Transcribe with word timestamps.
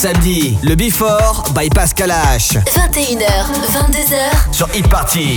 Samedis, 0.00 0.56
le 0.62 0.76
Before 0.76 1.44
by 1.54 1.68
Pascal 1.68 2.10
H. 2.10 2.52
21h, 2.74 3.50
22h. 3.70 4.50
Sur 4.50 4.66
Hit 4.72 4.88
Party. 4.88 5.36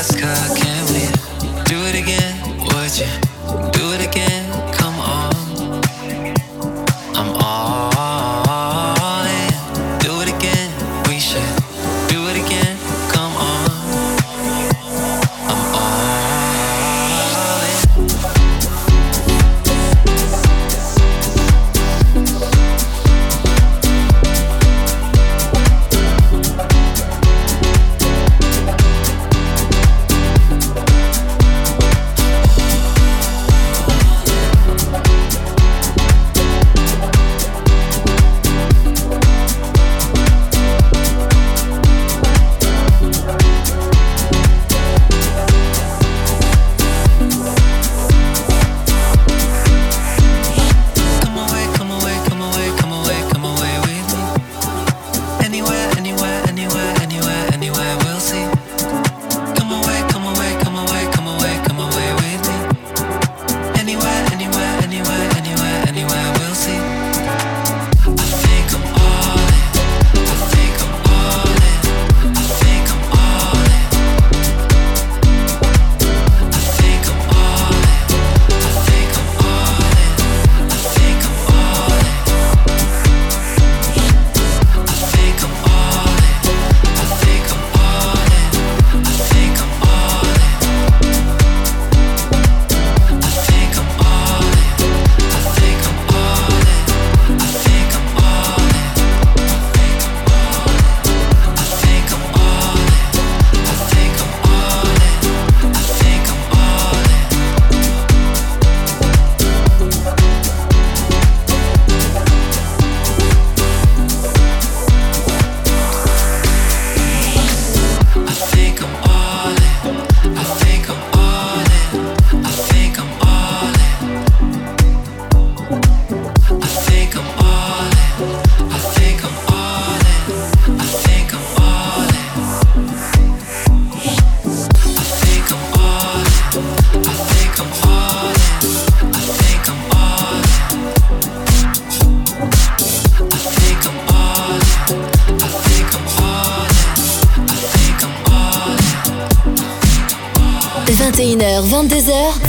H 0.00 0.67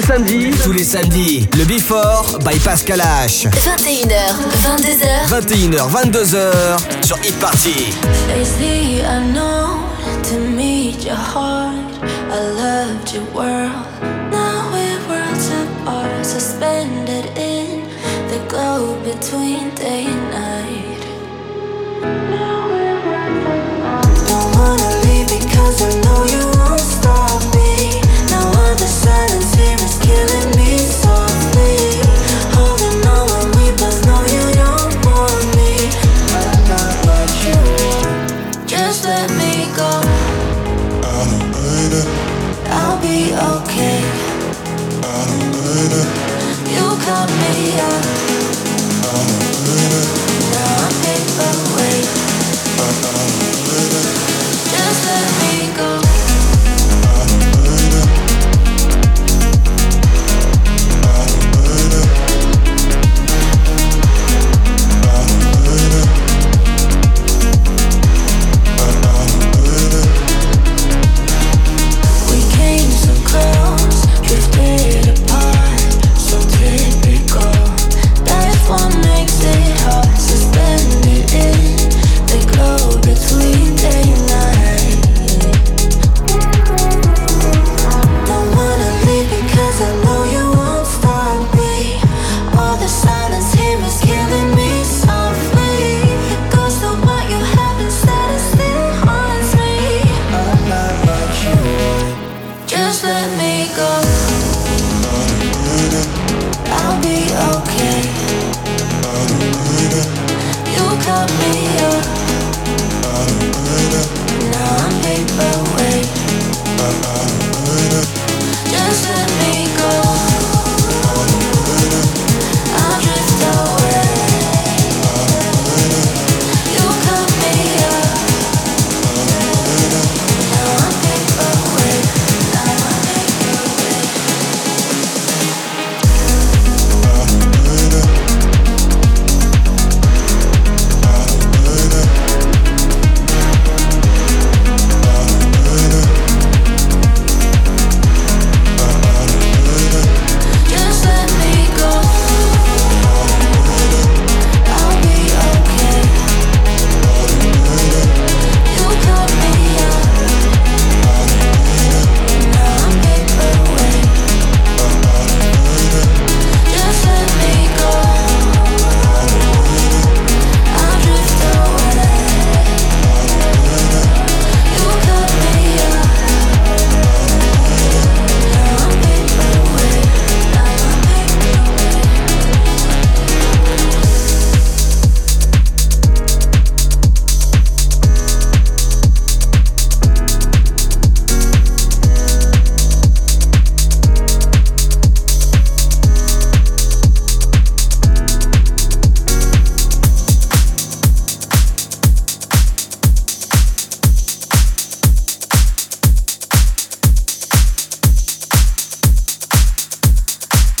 Samedi, 0.00 1.46
le 1.56 1.64
Before 1.64 2.38
by 2.44 2.58
Pascal 2.64 3.00
H. 3.00 3.46
21h, 3.52 4.34
22h. 4.62 5.28
21h, 5.28 5.90
22h 5.90 7.06
sur 7.06 7.16
Hit 7.22 7.38
Party. 7.38 7.92
Lately, 8.28 9.02
I 9.02 9.20
know 9.32 9.82
to 10.22 10.38
meet 10.38 11.04
your 11.04 11.16
heart. 11.16 11.76
I 12.30 12.40
loved 12.56 13.12
your 13.12 13.24
world. 13.34 13.72
Now 14.30 14.70
we're 14.72 15.00
worlds 15.08 15.50
apart, 15.50 16.24
suspended 16.24 17.26
in 17.36 17.84
the 18.28 18.38
globe 18.48 19.04
between 19.04 19.74
day 19.74 20.06
and 20.06 20.30
night. 20.30 21.02
Now 22.30 22.68
we're 22.72 22.98
worlds 23.04 23.44
apart. 23.46 24.08
Don't 24.28 24.50
wanna 24.56 24.90
leave 25.04 25.28
because 25.28 25.82
I 25.82 25.90
know 26.04 26.24
you 26.24 26.42
won't 26.58 26.80
stop 26.80 27.42
me. 27.54 28.00
Now 28.30 28.46
all 28.46 28.74
the 28.74 28.86
silence 28.86 29.32
here 29.32 29.40
is 29.40 29.41
killing 30.02 30.56
me. 30.56 30.61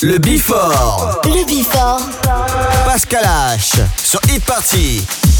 Le 0.02 0.18
Before. 0.18 1.20
Le 1.26 1.46
Before. 1.46 2.00
Pascal 2.84 3.24
H. 3.24 3.80
Sur 4.02 4.20
Hit 4.28 4.44
Party. 4.44 5.31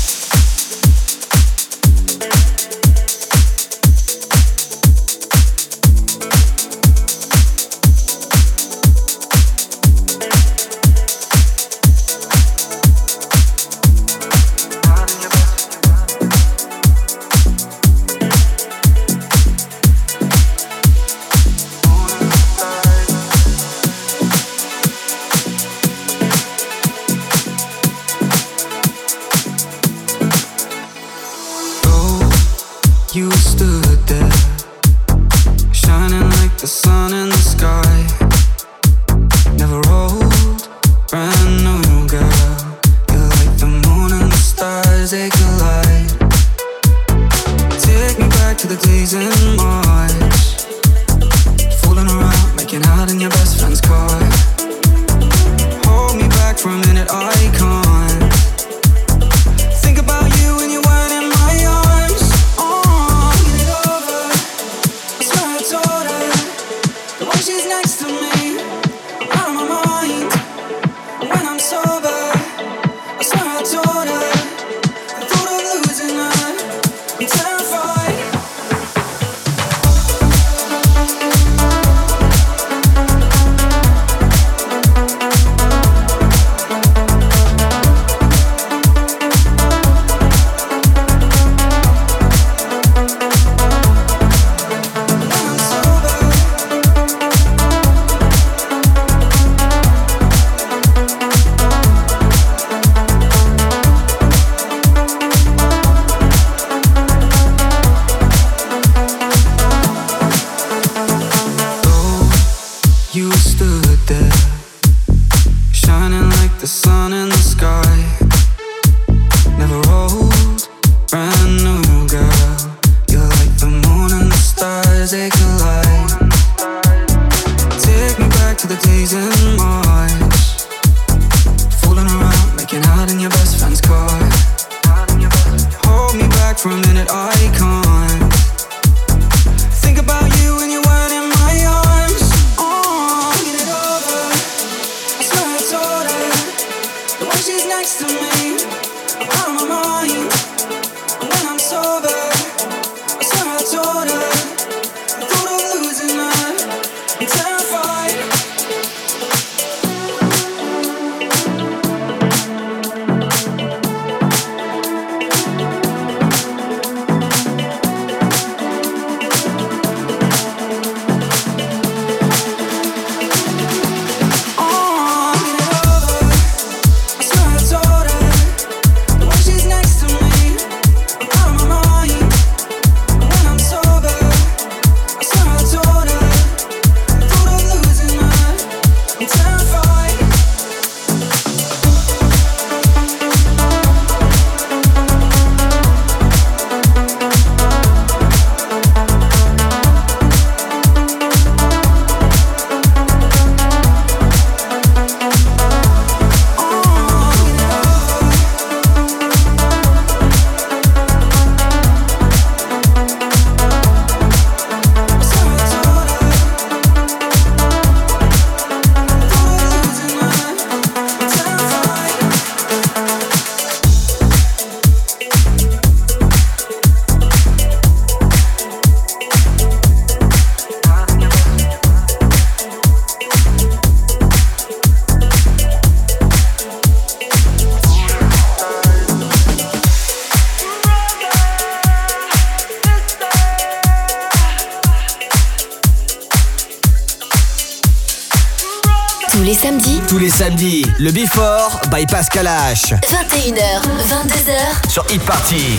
By 252.03 252.07
Pascal 252.07 252.49
H. 252.49 252.95
21h, 252.95 253.81
22h 254.09 254.91
sur 254.91 255.05
Hit 255.09 255.23
Party. 255.23 255.79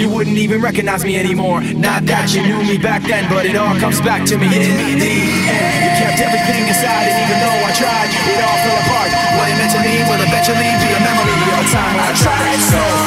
You 0.00 0.08
wouldn't 0.08 0.38
even 0.38 0.62
recognize 0.62 1.04
me 1.04 1.20
anymore. 1.20 1.60
Not 1.60 2.08
that 2.08 2.32
you 2.32 2.40
knew 2.40 2.64
me 2.64 2.80
back 2.80 3.04
then, 3.04 3.28
but 3.28 3.44
it 3.44 3.52
all 3.52 3.76
comes 3.76 4.00
back 4.00 4.24
to 4.32 4.40
me 4.40 4.48
in 4.48 4.72
the 4.72 4.80
end. 4.80 4.96
You 4.96 5.92
kept 6.00 6.24
everything 6.24 6.64
inside, 6.64 7.04
and 7.04 7.20
even 7.20 7.36
though 7.36 7.68
I 7.68 7.72
tried, 7.76 8.08
it 8.08 8.40
all 8.40 8.58
fell 8.64 8.80
apart. 8.80 9.12
What 9.36 9.52
it 9.52 9.60
meant 9.60 9.76
to 9.76 9.80
me 9.84 10.00
will 10.08 10.24
eventually 10.24 10.72
be 10.80 10.88
a 10.96 11.00
memory 11.04 11.36
of 11.36 11.52
a 11.52 11.66
time 11.68 11.96
I 12.00 12.16
tried 12.16 12.60
so 12.72 12.99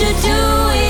to 0.00 0.06
do 0.06 0.30
it 0.32 0.89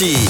Hit 0.00 0.29